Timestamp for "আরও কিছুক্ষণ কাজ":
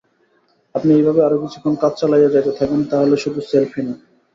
1.23-1.93